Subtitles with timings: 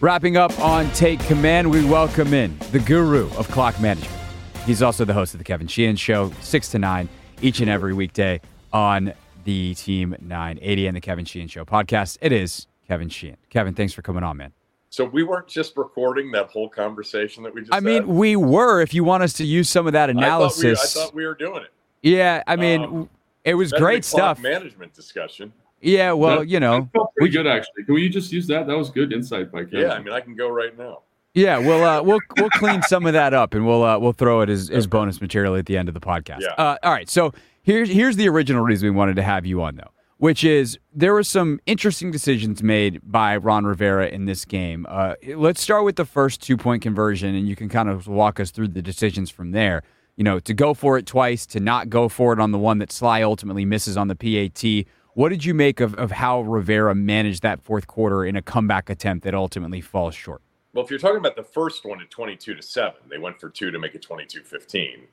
[0.00, 4.12] Wrapping up on Take Command, we welcome in the guru of clock management.
[4.66, 7.08] He's also the host of the Kevin Sheehan Show, 6 to 9,
[7.40, 8.40] each and every weekday
[8.72, 9.14] on
[9.44, 12.18] the Team 980 and the Kevin Sheehan Show podcast.
[12.20, 13.38] It is Kevin Sheehan.
[13.48, 14.52] Kevin, thanks for coming on, man.
[14.90, 18.06] So we weren't just recording that whole conversation that we just I mean, had?
[18.06, 20.78] we were, if you want us to use some of that analysis.
[20.78, 21.70] I thought we, I thought we were doing it.
[22.02, 23.10] yeah, I mean, Um,
[23.44, 24.40] it was great stuff.
[24.40, 25.52] Management discussion.
[25.86, 27.84] Yeah, well, That- you know, that felt pretty good actually.
[27.84, 28.66] Can we just use that?
[28.66, 29.80] That was good insight by Kevin.
[29.80, 31.00] Yeah, I mean, I can go right now.
[31.34, 34.40] Yeah, we'll uh, we'll we'll clean some of that up and we'll uh, we'll throw
[34.40, 36.40] it as, as bonus material at the end of the podcast.
[36.40, 36.52] Yeah.
[36.56, 37.08] Uh, all right.
[37.10, 40.78] So here's here's the original reason we wanted to have you on though, which is
[40.94, 44.86] there were some interesting decisions made by Ron Rivera in this game.
[44.88, 48.40] Uh, let's start with the first two point conversion, and you can kind of walk
[48.40, 49.82] us through the decisions from there.
[50.16, 52.78] You know, to go for it twice, to not go for it on the one
[52.78, 54.86] that Slye ultimately misses on the PAT.
[55.16, 58.90] What did you make of, of how Rivera managed that fourth quarter in a comeback
[58.90, 60.42] attempt that ultimately falls short?
[60.74, 63.48] Well, if you're talking about the first one at 22 to 7, they went for
[63.48, 65.06] two to make it 22 15.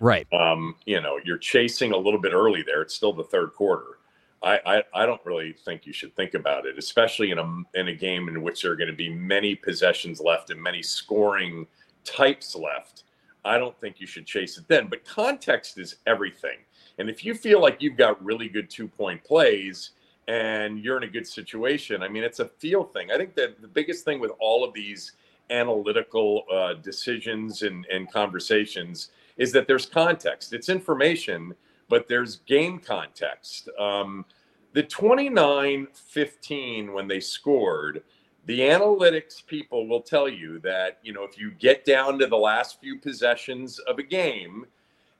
[0.00, 0.26] Right.
[0.32, 2.80] Um, you know, you're chasing a little bit early there.
[2.80, 3.98] It's still the third quarter.
[4.42, 7.88] I, I, I don't really think you should think about it, especially in a in
[7.88, 11.66] a game in which there are going to be many possessions left and many scoring
[12.02, 13.04] types left.
[13.44, 14.86] I don't think you should chase it then.
[14.86, 16.60] But context is everything.
[17.00, 19.92] And if you feel like you've got really good two point plays
[20.28, 23.10] and you're in a good situation, I mean, it's a feel thing.
[23.10, 25.12] I think that the biggest thing with all of these
[25.48, 30.52] analytical uh, decisions and, and conversations is that there's context.
[30.52, 31.54] It's information,
[31.88, 33.70] but there's game context.
[33.78, 34.26] Um,
[34.74, 38.02] the 29 15, when they scored,
[38.44, 42.36] the analytics people will tell you that, you know, if you get down to the
[42.36, 44.66] last few possessions of a game,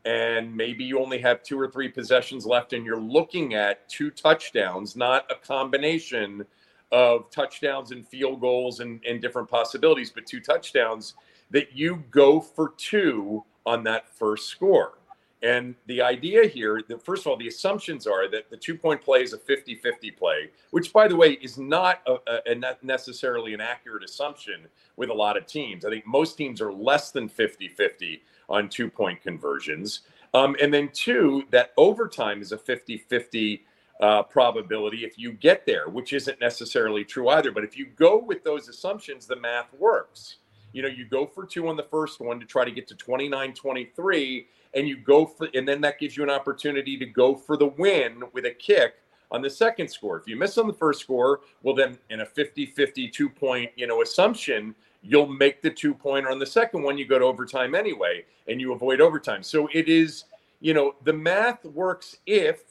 [0.05, 4.11] and maybe you only have two or three possessions left and you're looking at two
[4.11, 6.45] touchdowns, not a combination
[6.93, 11.15] of touchdowns and field goals and, and different possibilities, but two touchdowns,
[11.51, 15.00] that you go for two on that first score.
[15.43, 19.01] And the idea here, that first of all, the assumptions are that the two point
[19.01, 23.55] play is a 50 50 play, which, by the way, is not a, a, necessarily
[23.55, 25.85] an accurate assumption with a lot of teams.
[25.85, 30.01] I think most teams are less than 50 50 on two point conversions.
[30.35, 33.65] Um, and then, two, that overtime is a 50 50
[34.01, 37.51] uh, probability if you get there, which isn't necessarily true either.
[37.51, 40.37] But if you go with those assumptions, the math works.
[40.73, 42.95] You know, you go for two on the first one to try to get to
[42.95, 47.35] 29 23, and you go for, and then that gives you an opportunity to go
[47.35, 48.95] for the win with a kick
[49.31, 50.19] on the second score.
[50.19, 54.03] If you miss on the first score, well, then in a 50-50 two-point, you know,
[54.03, 56.99] assumption, you'll make the two pointer on the second one.
[56.99, 59.43] You go to overtime anyway, and you avoid overtime.
[59.43, 60.25] So it is,
[60.61, 62.63] you know, the math works if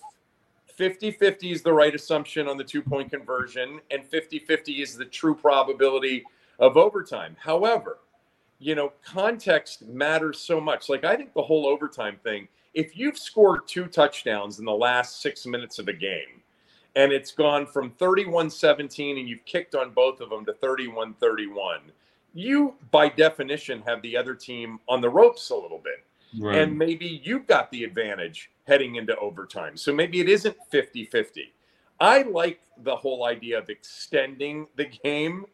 [0.75, 4.95] 50 50 is the right assumption on the two point conversion, and 50 50 is
[4.95, 6.23] the true probability
[6.59, 7.35] of overtime.
[7.39, 7.99] However,
[8.59, 10.89] you know, context matters so much.
[10.89, 15.21] Like, I think the whole overtime thing, if you've scored two touchdowns in the last
[15.21, 16.41] six minutes of a game,
[16.95, 21.13] and it's gone from 31 17 and you've kicked on both of them to 31
[21.15, 21.79] 31,
[22.33, 26.03] you by definition have the other team on the ropes a little bit
[26.37, 26.59] Right.
[26.59, 29.75] and maybe you've got the advantage heading into overtime.
[29.75, 31.53] So maybe it isn't 50 50.
[31.99, 35.45] I like the whole idea of extending the game,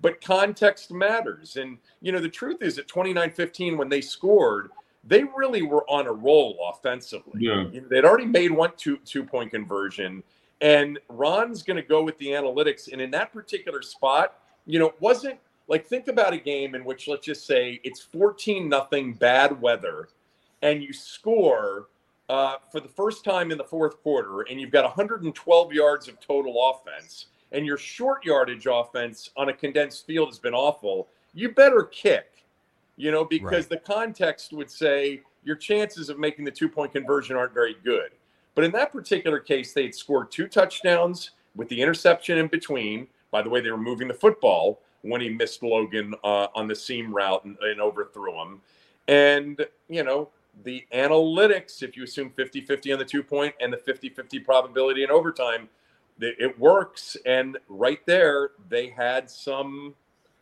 [0.00, 1.56] but context matters.
[1.56, 4.70] And, you know, the truth is at 29 15, when they scored,
[5.06, 7.40] they really were on a roll offensively.
[7.42, 7.64] Yeah.
[7.70, 10.22] You know, They'd already made one two two point conversion,
[10.60, 12.90] and Ron's going to go with the analytics.
[12.90, 15.38] And in that particular spot, you know, it wasn't
[15.68, 20.08] like think about a game in which let's just say it's 14 nothing bad weather,
[20.62, 21.88] and you score
[22.28, 26.18] uh, for the first time in the fourth quarter, and you've got 112 yards of
[26.20, 31.08] total offense, and your short yardage offense on a condensed field has been awful.
[31.32, 32.34] You better kick
[32.96, 33.70] you know, because Right.
[33.70, 38.12] the context would say your chances of making the two point conversion aren't very good.
[38.54, 43.08] But in that particular case, they had scored two touchdowns with the interception in between.
[43.30, 46.74] By the way, they were moving the football when he missed Logan uh, on the
[46.74, 48.60] seam route and, and overthrew him.
[49.08, 50.30] And, you know,
[50.62, 54.38] the analytics, if you assume 50 50 on the two point and the 50 50
[54.38, 55.68] probability in overtime,
[56.20, 57.16] it works.
[57.26, 59.94] And right there, they had some,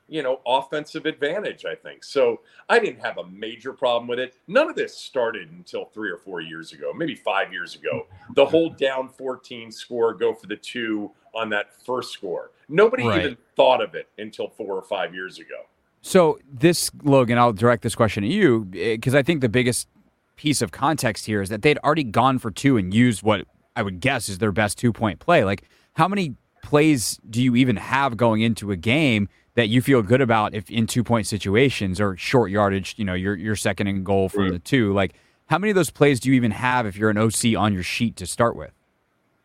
[0.08, 2.04] you know, offensive advantage, I think.
[2.04, 4.36] So I didn't have a major problem with it.
[4.48, 8.06] None of this started until three or four years ago, maybe five years ago.
[8.34, 12.50] The whole down 14 score, go for the two on that first score.
[12.68, 13.22] Nobody right.
[13.22, 15.66] even thought of it until four or five years ago.
[16.02, 19.88] So this Logan, I'll direct this question to you eh, because I think the biggest
[20.36, 23.46] piece of context here is that they'd already gone for two and used what
[23.76, 25.44] I would guess is their best two point play.
[25.44, 25.64] Like,
[25.94, 30.20] how many plays do you even have going into a game that you feel good
[30.20, 34.04] about if in two point situations or short yardage, you know, you're, you're second and
[34.04, 34.52] goal from right.
[34.52, 34.92] the two?
[34.92, 35.14] Like,
[35.46, 37.82] how many of those plays do you even have if you're an OC on your
[37.82, 38.72] sheet to start with?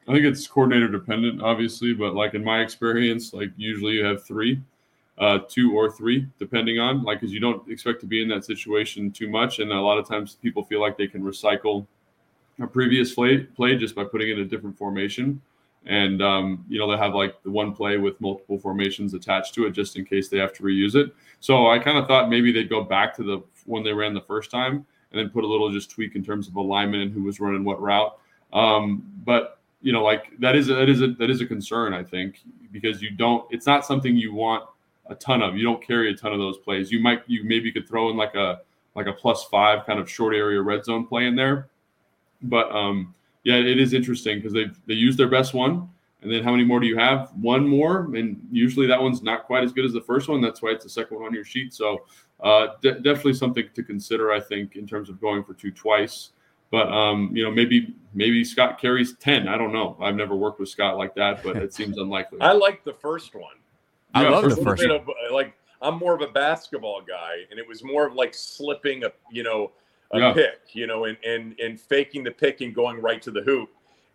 [0.08, 4.24] I think it's coordinator dependent, obviously, but like in my experience, like usually you have
[4.24, 4.62] three
[5.18, 8.46] uh, two or three, depending on like, because you don't expect to be in that
[8.46, 11.86] situation too much, and a lot of times people feel like they can recycle
[12.60, 15.42] a previous play, play just by putting in a different formation,
[15.86, 19.66] and um, you know they have like the one play with multiple formations attached to
[19.66, 21.14] it just in case they have to reuse it.
[21.40, 24.22] So I kind of thought maybe they'd go back to the one they ran the
[24.22, 27.24] first time and then put a little just tweak in terms of alignment and who
[27.24, 28.18] was running what route.
[28.54, 31.94] Um, but you know, like that is a, that is a that is a concern
[31.94, 33.46] I think because you don't.
[33.52, 34.64] It's not something you want
[35.10, 35.56] a ton of.
[35.56, 36.92] You don't carry a ton of those plays.
[36.92, 38.62] You might you maybe could throw in like a
[38.96, 41.70] like a plus five kind of short area red zone play in there.
[42.44, 43.14] But um,
[43.44, 45.90] yeah, it is interesting because they they use their best one,
[46.22, 47.32] and then how many more do you have?
[47.40, 50.42] One more, and usually that one's not quite as good as the first one.
[50.42, 51.74] That's why it's the second one on your sheet.
[51.74, 52.06] So
[52.42, 56.32] uh, de- definitely something to consider, I think, in terms of going for two twice.
[56.70, 59.48] But um, you know, maybe maybe Scott carries ten.
[59.48, 59.98] I don't know.
[60.02, 62.42] I've never worked with Scott like that, but it seems unlikely.
[62.42, 63.56] I like the first one.
[64.14, 64.92] I yeah, love the first one.
[64.92, 69.06] Of, like I'm more of a basketball guy, and it was more of like slipping
[69.06, 69.72] a you know
[70.12, 70.34] a yeah.
[70.34, 73.70] pick, you know, and and and faking the pick and going right to the hoop.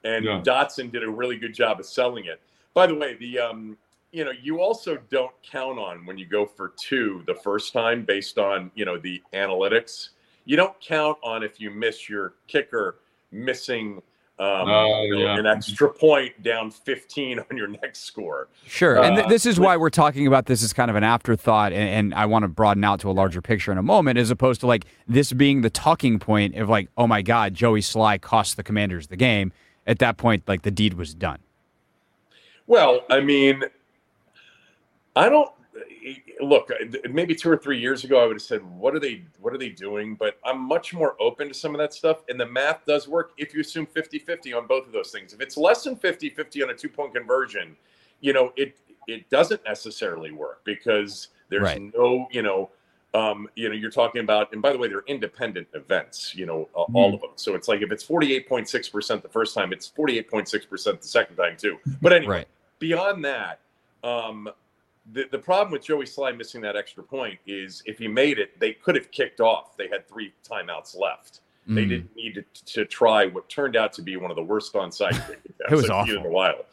[0.04, 0.42] And yeah.
[0.44, 2.40] Dotson did a really good job of selling it.
[2.74, 3.76] By the way, the um,
[4.10, 8.04] you know, you also don't count on when you go for two the first time
[8.04, 10.10] based on you know the analytics.
[10.44, 12.96] You don't count on if you miss your kicker
[13.30, 14.02] missing
[14.42, 15.38] um, uh, yeah.
[15.38, 18.48] an extra point down 15 on your next score.
[18.66, 18.98] Sure.
[18.98, 21.72] Uh, and th- this is why we're talking about this as kind of an afterthought.
[21.72, 24.30] And, and, I want to broaden out to a larger picture in a moment, as
[24.30, 28.20] opposed to like this being the talking point of like, oh my God, Joey Slye
[28.20, 29.52] cost the commanders the game.
[29.86, 31.38] At that point, like the deed was done.
[32.66, 33.64] Well, I mean,
[35.14, 35.50] I don't
[36.40, 36.70] look,
[37.10, 39.25] maybe two or three years ago, I would have said, "What are they?
[39.40, 42.38] What are they doing?" But I'm much more open to some of that stuff, and
[42.38, 45.32] the math does work if you assume 50-50 on both of those things.
[45.32, 47.76] If it's less than 50-50 on a two-point conversion,
[48.20, 48.76] you know, it
[49.08, 51.93] it doesn't necessarily work because there's right.
[51.94, 52.70] no, you know,
[53.14, 56.69] um, you know, you're talking about, and by the way, they're independent events, you know,
[56.75, 56.96] mm-hmm.
[56.96, 57.31] all of them.
[57.37, 61.78] So it's like if it's 48.6% the first time, it's 48.6% the second time too.
[62.00, 62.49] But anyway, right.
[62.78, 63.60] beyond that,
[64.02, 64.49] um,
[65.10, 68.58] the, the problem with Joey Slye missing that extra point is if he made it,
[68.60, 69.76] they could have kicked off.
[69.76, 71.40] They had three timeouts left.
[71.69, 71.75] Mm.
[71.75, 74.72] They didn't need to, to, try what turned out to be one of the worst
[74.75, 75.37] onside
[75.70, 76.16] it was awful.
[76.16, 76.64] in a while.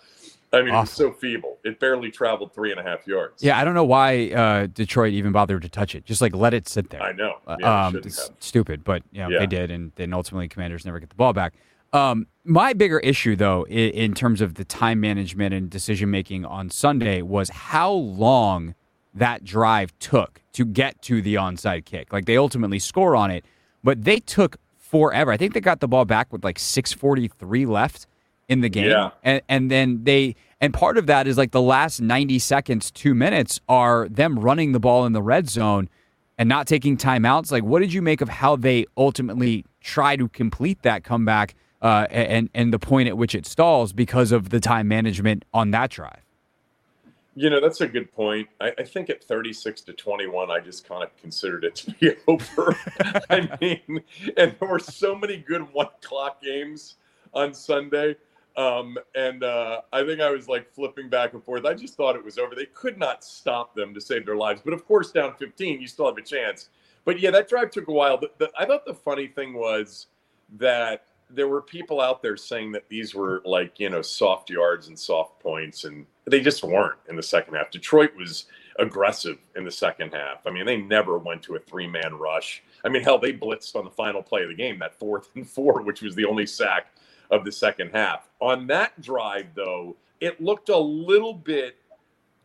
[0.52, 0.78] I mean, awful.
[0.78, 1.60] it was so feeble.
[1.64, 3.44] It barely traveled three and a half yards.
[3.44, 6.06] Yeah, I don't know why uh, Detroit even bothered to touch it.
[6.06, 7.04] Just like let it sit there.
[7.04, 7.36] I know.
[7.46, 9.40] Uh, yeah, um, it's stupid, but you know, yeah.
[9.40, 11.54] they did, and then ultimately, Commanders never get the ball back.
[11.92, 16.46] Um, my bigger issue, though, in, in terms of the time management and decision making
[16.46, 18.76] on Sunday, was how long
[19.14, 22.14] that drive took to get to the onside kick.
[22.14, 23.46] Like they ultimately score on it,
[23.84, 25.32] but they took forever.
[25.32, 28.08] I think they got the ball back with like 6:43 left
[28.48, 29.12] in the game, yeah.
[29.24, 33.16] and and then they and part of that is like the last 90 seconds, two
[33.16, 35.90] minutes are them running the ball in the red zone
[36.38, 37.52] and not taking timeouts.
[37.52, 41.56] Like, what did you make of how they ultimately try to complete that comeback?
[41.82, 45.72] Uh, and and the point at which it stalls because of the time management on
[45.72, 46.22] that drive.
[47.36, 48.50] You know, that's a good point.
[48.60, 52.12] I, I, think at 36 to 21, I just kind of considered it to be
[52.28, 52.76] over.
[53.30, 54.04] I mean,
[54.36, 56.96] and there were so many good one clock games
[57.34, 58.18] on Sunday.
[58.58, 61.66] Um, and uh, I think I was like flipping back and forth.
[61.66, 62.56] I just thought it was over.
[62.56, 64.62] They could not stop them to save their lives.
[64.62, 66.68] But of course, down 15, you still have a chance.
[67.06, 68.18] But yeah, that drive took a while.
[68.18, 70.08] The, the, I thought the funny thing was
[70.58, 74.88] that there were people out there saying that these were like you know soft yards
[74.88, 78.46] and soft points and they just weren't in the second half detroit was
[78.80, 82.90] aggressive in the second half i mean they never went to a three-man rush i
[82.90, 85.82] mean hell they blitzed on the final play of the game that fourth and four
[85.82, 86.88] which was the only sack
[87.32, 88.30] of the second half.
[88.40, 91.78] On that drive, though, it looked a little bit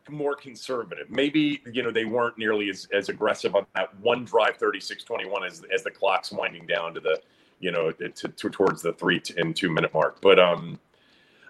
[0.09, 1.09] more conservative.
[1.09, 5.63] Maybe, you know, they weren't nearly as, as aggressive on that one drive 36-21 as,
[5.73, 7.19] as the clock's winding down to the,
[7.65, 10.21] you know, to, to towards the three and two minute mark.
[10.21, 10.79] But um,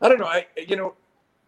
[0.01, 0.27] I don't know.
[0.27, 0.93] I, you know,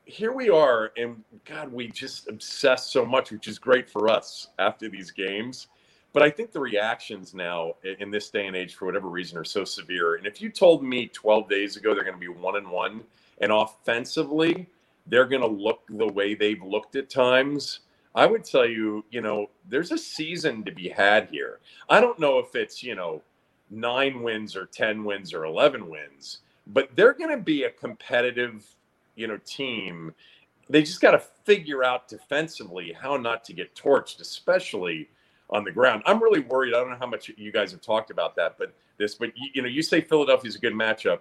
[0.03, 4.49] here we are, and God, we just obsess so much, which is great for us
[4.59, 5.67] after these games.
[6.11, 9.45] But I think the reactions now in this day and age, for whatever reason, are
[9.45, 10.15] so severe.
[10.15, 13.03] And if you told me 12 days ago they're going to be one and one,
[13.39, 14.67] and offensively
[15.05, 17.81] they're going to look the way they've looked at times,
[18.15, 21.59] I would tell you, you know, there's a season to be had here.
[21.89, 23.21] I don't know if it's, you know,
[23.69, 28.65] nine wins or 10 wins or 11 wins, but they're going to be a competitive,
[29.15, 30.13] you know, team.
[30.69, 35.09] They just got to figure out defensively how not to get torched, especially
[35.49, 36.03] on the ground.
[36.05, 36.73] I'm really worried.
[36.73, 39.49] I don't know how much you guys have talked about that, but this, but you,
[39.55, 41.19] you know, you say Philadelphia's a good matchup.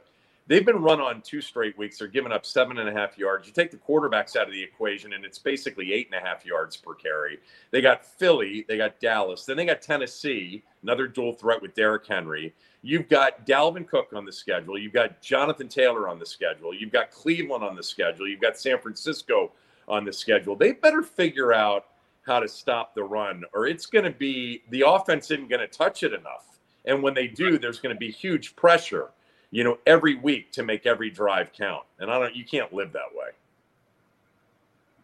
[0.49, 1.99] They've been run on two straight weeks.
[1.99, 3.49] They're giving up seven and a half yards.
[3.49, 6.47] You take the quarterbacks out of the equation, and it's basically eight and a half
[6.47, 7.41] yards per carry.
[7.73, 12.07] They got Philly, they got Dallas, then they got Tennessee, another dual threat with Derrick
[12.07, 12.55] Henry.
[12.83, 14.79] You've got Dalvin Cook on the schedule.
[14.79, 16.73] You've got Jonathan Taylor on the schedule.
[16.73, 18.29] You've got Cleveland on the schedule.
[18.29, 19.51] You've got San Francisco
[19.89, 20.55] on the schedule.
[20.55, 21.87] They better figure out
[22.23, 25.67] how to stop the run, or it's going to be the offense isn't going to
[25.67, 26.61] touch it enough.
[26.85, 29.11] And when they do, there's going to be huge pressure
[29.57, 31.83] you know, every week to make every drive count.
[31.99, 33.29] And I don't, you can't live that way.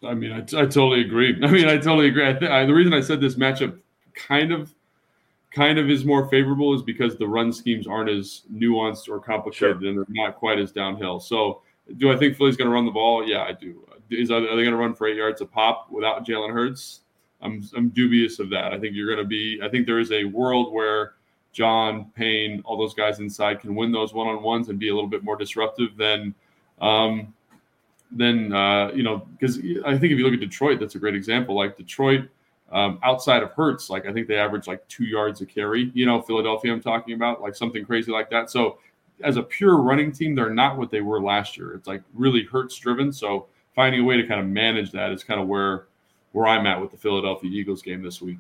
[0.07, 1.35] I mean, I, I totally agree.
[1.43, 2.29] I mean, I totally agree.
[2.29, 3.79] I th- I, the reason I said this matchup
[4.13, 4.75] kind of,
[5.55, 9.81] kind of is more favorable is because the run schemes aren't as nuanced or complicated
[9.81, 9.89] sure.
[9.89, 11.19] and they're not quite as downhill.
[11.19, 11.63] So,
[11.97, 13.27] do I think Philly's going to run the ball?
[13.27, 13.89] Yeah, I do.
[14.11, 17.01] Is are they going to run for eight yards a pop without Jalen Hurts?
[17.41, 18.75] I'm I'm dubious of that.
[18.75, 19.61] I think you're going to be.
[19.65, 21.15] I think there is a world where
[21.53, 24.95] John Payne, all those guys inside can win those one on ones and be a
[24.95, 26.35] little bit more disruptive than,
[26.81, 27.33] um,
[28.11, 29.27] than uh, you know.
[29.39, 31.55] Because I think if you look at Detroit, that's a great example.
[31.55, 32.29] Like Detroit,
[32.73, 35.91] um, outside of Hurts, like I think they average like two yards a carry.
[35.95, 38.51] You know, Philadelphia, I'm talking about like something crazy like that.
[38.51, 38.79] So
[39.23, 41.75] as a pure running team, they're not what they were last year.
[41.75, 43.13] It's like really Hurts driven.
[43.13, 45.87] So finding a way to kind of manage that is kind of where
[46.33, 48.39] where I'm at with the Philadelphia Eagles game this week.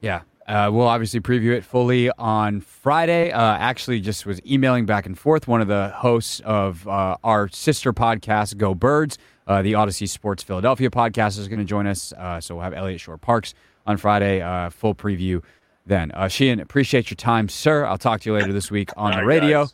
[0.00, 3.30] Yeah, uh, we'll obviously preview it fully on Friday.
[3.30, 5.46] Uh, actually, just was emailing back and forth.
[5.46, 9.16] One of the hosts of uh, our sister podcast, Go Birds,
[9.46, 12.12] uh, the Audacy Sports Philadelphia podcast, is going to join us.
[12.14, 13.54] Uh, so we'll have Eliot Shorr-Parks
[13.86, 14.42] on Friday.
[14.42, 15.40] Uh, full preview
[15.86, 16.10] then.
[16.10, 17.86] Uh, Sheehan, appreciate your time, sir.
[17.86, 19.68] I'll talk to you later this week on the radio.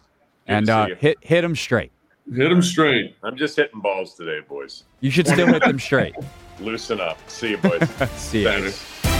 [0.46, 0.68] And
[0.98, 1.90] hit hit them straight.
[2.30, 3.16] Hit them straight.
[3.22, 4.84] I'm just hitting balls today, boys.
[5.00, 6.14] You should still hit them straight.
[6.60, 7.18] Loosen up.
[7.30, 7.80] See you, boys.
[8.16, 9.15] See you.